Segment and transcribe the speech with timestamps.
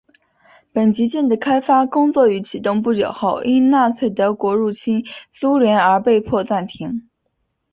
[0.73, 7.07] 本级舰的开发工作于启动不久后即因纳粹德国入侵苏联而被迫暂停。